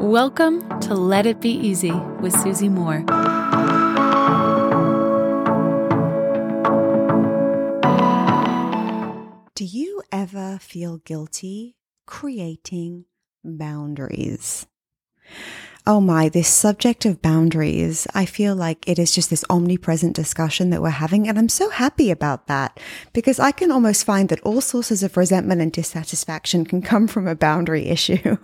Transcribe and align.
Welcome 0.00 0.80
to 0.80 0.94
Let 0.94 1.26
It 1.26 1.42
Be 1.42 1.50
Easy 1.50 1.92
with 1.92 2.32
Susie 2.32 2.70
Moore. 2.70 3.02
Do 9.54 9.62
you 9.62 10.00
ever 10.10 10.58
feel 10.58 10.96
guilty 11.04 11.76
creating 12.06 13.04
boundaries? 13.44 14.66
Oh 15.90 16.00
my, 16.00 16.28
this 16.28 16.46
subject 16.46 17.04
of 17.04 17.20
boundaries, 17.20 18.06
I 18.14 18.24
feel 18.24 18.54
like 18.54 18.88
it 18.88 18.96
is 18.96 19.12
just 19.12 19.28
this 19.28 19.44
omnipresent 19.50 20.14
discussion 20.14 20.70
that 20.70 20.80
we're 20.80 20.90
having. 20.90 21.26
And 21.26 21.36
I'm 21.36 21.48
so 21.48 21.68
happy 21.68 22.12
about 22.12 22.46
that 22.46 22.78
because 23.12 23.40
I 23.40 23.50
can 23.50 23.72
almost 23.72 24.04
find 24.04 24.28
that 24.28 24.40
all 24.42 24.60
sources 24.60 25.02
of 25.02 25.16
resentment 25.16 25.60
and 25.60 25.72
dissatisfaction 25.72 26.64
can 26.64 26.80
come 26.80 27.08
from 27.08 27.26
a 27.26 27.34
boundary 27.34 27.86
issue. 27.88 28.36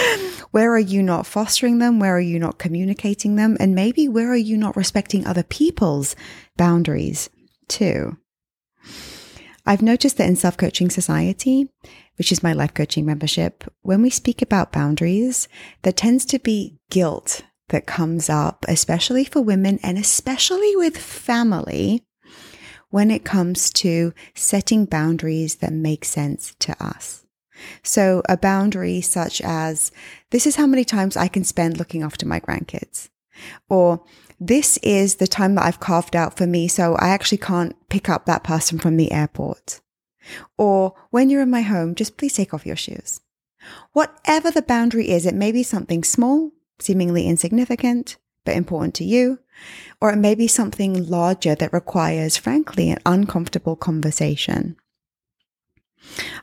where 0.52 0.72
are 0.72 0.78
you 0.78 1.02
not 1.02 1.26
fostering 1.26 1.76
them? 1.76 2.00
Where 2.00 2.16
are 2.16 2.20
you 2.20 2.38
not 2.38 2.58
communicating 2.58 3.36
them? 3.36 3.58
And 3.60 3.74
maybe 3.74 4.08
where 4.08 4.32
are 4.32 4.34
you 4.34 4.56
not 4.56 4.74
respecting 4.74 5.26
other 5.26 5.42
people's 5.42 6.16
boundaries 6.56 7.28
too? 7.68 8.16
I've 9.66 9.82
noticed 9.82 10.18
that 10.18 10.28
in 10.28 10.36
Self 10.36 10.56
Coaching 10.56 10.90
Society, 10.90 11.70
which 12.16 12.30
is 12.30 12.42
my 12.42 12.52
life 12.52 12.74
coaching 12.74 13.06
membership, 13.06 13.64
when 13.82 14.02
we 14.02 14.10
speak 14.10 14.42
about 14.42 14.72
boundaries, 14.72 15.48
there 15.82 15.92
tends 15.92 16.24
to 16.26 16.38
be 16.38 16.78
guilt 16.90 17.42
that 17.70 17.86
comes 17.86 18.28
up, 18.28 18.64
especially 18.68 19.24
for 19.24 19.40
women 19.40 19.80
and 19.82 19.96
especially 19.96 20.76
with 20.76 20.98
family 20.98 22.04
when 22.90 23.10
it 23.10 23.24
comes 23.24 23.72
to 23.72 24.12
setting 24.34 24.84
boundaries 24.84 25.56
that 25.56 25.72
make 25.72 26.04
sense 26.04 26.54
to 26.60 26.84
us. 26.84 27.24
So 27.82 28.22
a 28.28 28.36
boundary 28.36 29.00
such 29.00 29.40
as, 29.40 29.90
this 30.30 30.46
is 30.46 30.56
how 30.56 30.66
many 30.66 30.84
times 30.84 31.16
I 31.16 31.28
can 31.28 31.44
spend 31.44 31.78
looking 31.78 32.02
after 32.02 32.26
my 32.26 32.38
grandkids. 32.38 33.08
Or 33.68 34.04
this 34.40 34.78
is 34.78 35.16
the 35.16 35.26
time 35.26 35.54
that 35.54 35.64
I've 35.64 35.80
carved 35.80 36.16
out 36.16 36.36
for 36.36 36.46
me. 36.46 36.68
So 36.68 36.94
I 36.96 37.08
actually 37.08 37.38
can't 37.38 37.76
pick 37.88 38.08
up 38.08 38.26
that 38.26 38.44
person 38.44 38.78
from 38.78 38.96
the 38.96 39.12
airport. 39.12 39.80
Or 40.56 40.94
when 41.10 41.30
you're 41.30 41.42
in 41.42 41.50
my 41.50 41.62
home, 41.62 41.94
just 41.94 42.16
please 42.16 42.34
take 42.34 42.54
off 42.54 42.66
your 42.66 42.76
shoes. 42.76 43.20
Whatever 43.92 44.50
the 44.50 44.62
boundary 44.62 45.10
is, 45.10 45.26
it 45.26 45.34
may 45.34 45.52
be 45.52 45.62
something 45.62 46.04
small, 46.04 46.50
seemingly 46.78 47.26
insignificant, 47.26 48.16
but 48.44 48.56
important 48.56 48.94
to 48.96 49.04
you, 49.04 49.38
or 50.00 50.10
it 50.10 50.16
may 50.16 50.34
be 50.34 50.46
something 50.46 51.08
larger 51.08 51.54
that 51.54 51.72
requires, 51.72 52.36
frankly, 52.36 52.90
an 52.90 52.98
uncomfortable 53.06 53.76
conversation. 53.76 54.76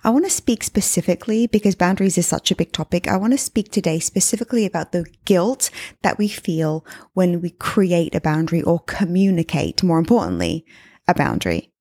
I 0.04 0.10
want 0.10 0.26
to 0.26 0.32
speak 0.32 0.64
specifically 0.64 1.48
because 1.48 1.76
boundaries 1.76 2.18
is 2.18 2.28
such 2.28 2.52
a 2.52 2.56
big 2.56 2.72
topic. 2.72 3.08
I 3.08 3.18
want 3.18 3.34
to 3.34 3.38
speak 3.38 3.72
today 3.72 4.00
specifically 4.00 4.66
about 4.66 4.92
the 4.92 5.06
guilt 5.26 5.70
that 6.02 6.18
we 6.18 6.28
feel 6.28 6.86
when 7.14 7.42
we 7.42 7.52
create 7.52 8.16
a 8.16 8.22
boundary 8.22 8.62
or 8.62 8.80
communicate, 8.80 9.84
more 9.84 10.00
importantly, 10.00 10.66
a 11.08 11.14
boundary. 11.14 11.72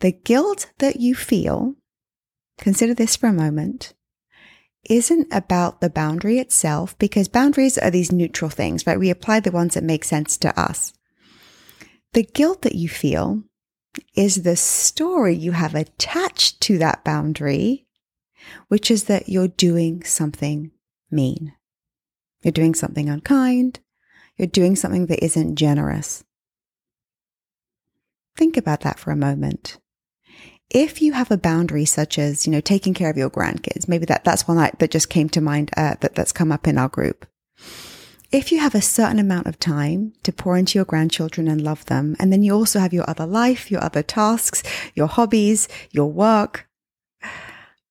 The 0.00 0.12
guilt 0.12 0.70
that 0.78 1.00
you 1.00 1.14
feel, 1.14 1.74
consider 2.58 2.94
this 2.94 3.16
for 3.16 3.28
a 3.28 3.32
moment, 3.32 3.94
isn't 4.88 5.28
about 5.30 5.80
the 5.80 5.90
boundary 5.90 6.38
itself 6.38 6.98
because 6.98 7.28
boundaries 7.28 7.76
are 7.76 7.90
these 7.90 8.12
neutral 8.12 8.50
things, 8.50 8.86
right? 8.86 8.98
We 8.98 9.10
apply 9.10 9.40
the 9.40 9.50
ones 9.50 9.74
that 9.74 9.84
make 9.84 10.04
sense 10.04 10.38
to 10.38 10.58
us. 10.58 10.94
The 12.12 12.24
guilt 12.24 12.62
that 12.62 12.74
you 12.74 12.88
feel 12.88 13.44
is 14.14 14.42
the 14.42 14.56
story 14.56 15.34
you 15.34 15.52
have 15.52 15.74
attached 15.74 16.60
to 16.62 16.78
that 16.78 17.04
boundary, 17.04 17.86
which 18.68 18.90
is 18.90 19.04
that 19.04 19.28
you're 19.28 19.48
doing 19.48 20.02
something 20.04 20.70
mean. 21.10 21.54
You're 22.42 22.52
doing 22.52 22.74
something 22.74 23.08
unkind. 23.08 23.80
You're 24.36 24.46
doing 24.46 24.76
something 24.76 25.06
that 25.06 25.24
isn't 25.24 25.56
generous. 25.56 26.24
Think 28.36 28.56
about 28.56 28.80
that 28.80 28.98
for 28.98 29.10
a 29.10 29.16
moment. 29.16 29.78
If 30.70 31.02
you 31.02 31.12
have 31.12 31.30
a 31.30 31.36
boundary 31.36 31.84
such 31.84 32.18
as, 32.18 32.46
you 32.46 32.52
know, 32.52 32.60
taking 32.60 32.94
care 32.94 33.10
of 33.10 33.16
your 33.16 33.28
grandkids, 33.28 33.88
maybe 33.88 34.06
that, 34.06 34.24
that's 34.24 34.46
one 34.46 34.56
that, 34.56 34.90
just 34.90 35.10
came 35.10 35.28
to 35.30 35.40
mind 35.40 35.70
uh, 35.76 35.96
that, 36.00 36.14
that's 36.14 36.32
come 36.32 36.52
up 36.52 36.66
in 36.66 36.78
our 36.78 36.88
group 36.88 37.26
if 38.32 38.52
you 38.52 38.60
have 38.60 38.74
a 38.74 38.82
certain 38.82 39.18
amount 39.18 39.46
of 39.46 39.58
time 39.58 40.12
to 40.22 40.32
pour 40.32 40.56
into 40.56 40.78
your 40.78 40.84
grandchildren 40.84 41.48
and 41.48 41.60
love 41.60 41.84
them, 41.86 42.14
and 42.18 42.32
then 42.32 42.42
you 42.42 42.54
also 42.54 42.78
have 42.78 42.92
your 42.92 43.08
other 43.08 43.26
life, 43.26 43.70
your 43.70 43.82
other 43.82 44.02
tasks, 44.02 44.62
your 44.94 45.08
hobbies, 45.08 45.68
your 45.90 46.10
work, 46.10 46.68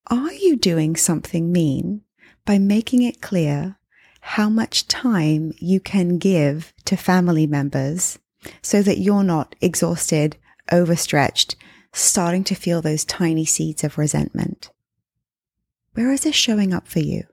are 0.08 0.34
you 0.34 0.56
doing 0.56 0.96
something 0.96 1.52
mean 1.52 2.02
by 2.46 2.58
making 2.58 3.04
it 3.04 3.22
clear 3.22 3.78
how 4.22 4.50
much 4.50 4.88
time 4.88 5.54
you 5.60 5.80
can 5.80 6.18
give 6.18 6.74
to 6.86 6.96
family 6.96 7.46
members 7.46 8.18
so 8.62 8.82
that 8.82 8.98
you're 8.98 9.24
not 9.24 9.56
exhausted, 9.62 10.38
overstretched, 10.72 11.56
starting 11.94 12.44
to 12.44 12.56
feel 12.56 12.82
those 12.82 13.06
tiny 13.06 13.46
seeds 13.46 13.84
of 13.84 13.98
resentment? 13.98 14.72
Where 15.94 16.12
is 16.12 16.22
this 16.22 16.36
showing 16.36 16.74
up 16.74 16.88
for 16.88 17.00
you? 17.00 17.24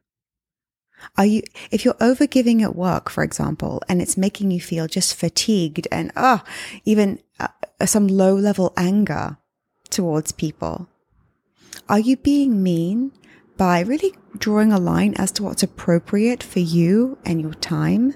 Are 1.17 1.27
you, 1.27 1.43
if 1.71 1.85
you're 1.85 1.95
overgiving 1.95 2.63
at 2.63 2.77
work, 2.77 3.11
for 3.11 3.23
example, 3.23 3.83
and 3.89 4.01
it's 4.01 4.17
making 4.17 4.51
you 4.51 4.61
feel 4.61 4.87
just 4.87 5.15
fatigued 5.15 5.87
and, 5.91 6.13
oh, 6.17 6.43
even 6.85 7.21
uh, 7.41 7.49
some 7.85 8.09
low 8.09 8.35
level 8.35 8.73
anger 8.77 9.39
towards 9.91 10.33
people, 10.33 10.89
are 11.89 11.99
you 11.99 12.17
being 12.17 12.63
mean 12.63 13.13
by 13.57 13.81
really 13.81 14.15
drawing 14.37 14.73
a 14.73 14.79
line 14.79 15.15
as 15.17 15.33
to 15.33 15.43
what's 15.43 15.63
appropriate 15.63 16.43
for 16.43 16.61
you 16.61 17.19
and 17.25 17.41
your 17.41 17.55
time? 17.55 18.15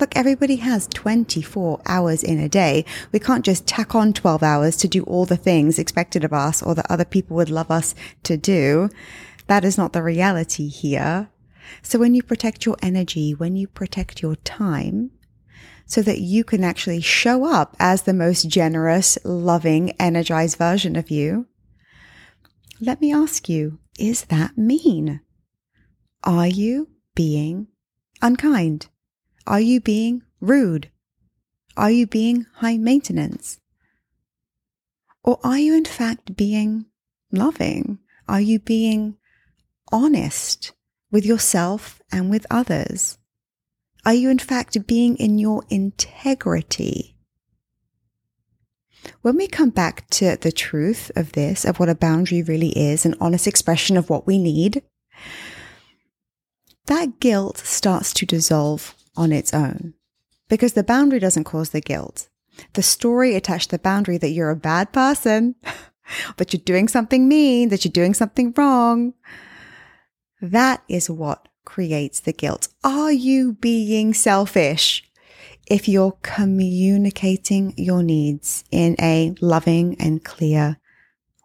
Look, 0.00 0.16
everybody 0.16 0.56
has 0.56 0.88
24 0.88 1.82
hours 1.86 2.24
in 2.24 2.38
a 2.40 2.48
day. 2.48 2.84
We 3.12 3.18
can't 3.18 3.44
just 3.44 3.66
tack 3.66 3.94
on 3.94 4.12
12 4.12 4.42
hours 4.42 4.76
to 4.78 4.88
do 4.88 5.02
all 5.04 5.26
the 5.26 5.36
things 5.36 5.78
expected 5.78 6.24
of 6.24 6.32
us 6.32 6.62
or 6.62 6.74
that 6.74 6.90
other 6.90 7.04
people 7.04 7.36
would 7.36 7.50
love 7.50 7.70
us 7.70 7.94
to 8.24 8.36
do. 8.36 8.88
That 9.46 9.64
is 9.64 9.76
not 9.76 9.92
the 9.92 10.02
reality 10.02 10.68
here. 10.68 11.28
So 11.82 11.98
when 11.98 12.14
you 12.14 12.22
protect 12.22 12.66
your 12.66 12.76
energy, 12.82 13.32
when 13.34 13.56
you 13.56 13.66
protect 13.66 14.22
your 14.22 14.36
time, 14.36 15.10
so 15.86 16.02
that 16.02 16.20
you 16.20 16.44
can 16.44 16.64
actually 16.64 17.00
show 17.00 17.44
up 17.44 17.76
as 17.78 18.02
the 18.02 18.14
most 18.14 18.48
generous, 18.48 19.18
loving, 19.24 19.90
energized 20.00 20.56
version 20.56 20.96
of 20.96 21.10
you, 21.10 21.46
let 22.80 23.00
me 23.00 23.12
ask 23.12 23.48
you, 23.48 23.78
is 23.98 24.24
that 24.24 24.56
mean? 24.56 25.20
Are 26.24 26.46
you 26.46 26.88
being 27.14 27.68
unkind? 28.20 28.88
Are 29.46 29.60
you 29.60 29.80
being 29.80 30.22
rude? 30.40 30.90
Are 31.76 31.90
you 31.90 32.06
being 32.06 32.46
high 32.56 32.78
maintenance? 32.78 33.60
Or 35.24 35.38
are 35.44 35.58
you 35.58 35.74
in 35.74 35.84
fact 35.84 36.36
being 36.36 36.86
loving? 37.30 37.98
Are 38.28 38.40
you 38.40 38.58
being 38.58 39.16
honest? 39.90 40.72
With 41.12 41.24
yourself 41.24 42.02
and 42.10 42.28
with 42.30 42.46
others? 42.50 43.18
Are 44.04 44.14
you 44.14 44.30
in 44.30 44.40
fact 44.40 44.86
being 44.88 45.16
in 45.16 45.38
your 45.38 45.62
integrity? 45.70 47.16
When 49.20 49.36
we 49.36 49.46
come 49.46 49.70
back 49.70 50.08
to 50.10 50.36
the 50.36 50.50
truth 50.50 51.12
of 51.14 51.32
this, 51.32 51.64
of 51.64 51.78
what 51.78 51.88
a 51.88 51.94
boundary 51.94 52.42
really 52.42 52.70
is, 52.70 53.06
an 53.06 53.14
honest 53.20 53.46
expression 53.46 53.96
of 53.96 54.10
what 54.10 54.26
we 54.26 54.38
need, 54.38 54.82
that 56.86 57.20
guilt 57.20 57.58
starts 57.58 58.12
to 58.14 58.26
dissolve 58.26 58.94
on 59.16 59.30
its 59.30 59.54
own 59.54 59.94
because 60.48 60.72
the 60.72 60.82
boundary 60.82 61.20
doesn't 61.20 61.44
cause 61.44 61.70
the 61.70 61.80
guilt. 61.80 62.28
The 62.74 62.82
story 62.82 63.34
attached 63.34 63.70
to 63.70 63.76
the 63.76 63.82
boundary 63.82 64.18
that 64.18 64.30
you're 64.30 64.50
a 64.50 64.56
bad 64.56 64.92
person, 64.92 65.54
that 66.36 66.52
you're 66.52 66.62
doing 66.64 66.88
something 66.88 67.28
mean, 67.28 67.68
that 67.68 67.84
you're 67.84 67.92
doing 67.92 68.14
something 68.14 68.52
wrong, 68.56 69.14
that 70.42 70.82
is 70.88 71.08
what 71.08 71.46
creates 71.64 72.18
the 72.18 72.32
guilt. 72.32 72.66
Are 72.82 73.12
you 73.12 73.52
being 73.52 74.12
selfish? 74.12 75.08
If 75.68 75.88
you're 75.88 76.18
communicating 76.22 77.72
your 77.76 78.02
needs 78.02 78.64
in 78.72 78.96
a 79.00 79.34
loving 79.40 79.96
and 80.00 80.24
clear 80.24 80.78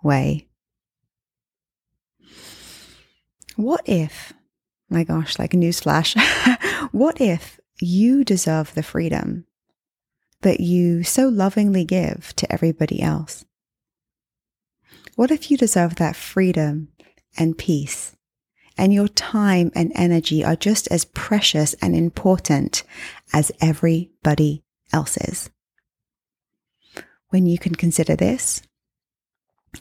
way. 0.03 0.47
What 3.55 3.81
if, 3.85 4.33
my 4.89 5.03
gosh, 5.03 5.38
like 5.38 5.53
a 5.53 5.57
newsflash, 5.57 6.17
what 6.91 7.21
if 7.21 7.59
you 7.79 8.23
deserve 8.23 8.73
the 8.73 8.83
freedom 8.83 9.45
that 10.41 10.59
you 10.59 11.03
so 11.03 11.27
lovingly 11.27 11.85
give 11.85 12.35
to 12.38 12.51
everybody 12.51 13.01
else? 13.01 13.45
What 15.15 15.29
if 15.29 15.51
you 15.51 15.57
deserve 15.57 15.95
that 15.95 16.15
freedom 16.15 16.89
and 17.38 17.55
peace 17.55 18.16
and 18.77 18.94
your 18.94 19.07
time 19.07 19.71
and 19.75 19.91
energy 19.95 20.44
are 20.44 20.56
just 20.56 20.88
as 20.89 21.06
precious 21.06 21.74
and 21.75 21.95
important 21.95 22.83
as 23.33 23.51
everybody 23.59 24.63
else's. 24.94 25.50
When 27.29 27.45
you 27.45 27.57
can 27.57 27.75
consider 27.75 28.15
this 28.15 28.62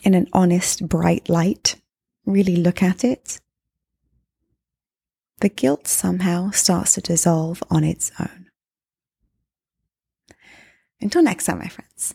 in 0.03 0.15
an 0.15 0.29
honest, 0.33 0.89
bright 0.89 1.29
light, 1.29 1.77
really 2.25 2.57
look 2.57 2.83
at 2.83 3.05
it, 3.05 3.41
the 5.41 5.49
guilt 5.49 5.87
somehow 5.87 6.51
starts 6.51 6.95
to 6.95 7.01
dissolve 7.01 7.63
on 7.71 7.85
its 7.85 8.11
own. 8.19 8.47
Until 11.01 11.23
next 11.23 11.45
time, 11.45 11.59
my 11.59 11.69
friends, 11.69 12.15